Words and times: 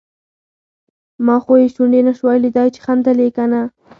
ما 1.25 1.35
خو 1.43 1.53
یې 1.61 1.67
شونډې 1.75 2.01
نشوای 2.07 2.37
لیدای 2.45 2.67
چې 2.75 2.79
خندل 2.85 3.17
یې 3.23 3.29
که 3.35 3.45
نه. 3.51 3.61